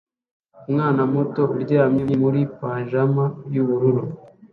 [0.69, 4.03] Umwana muto uryamye muri pajama yubururu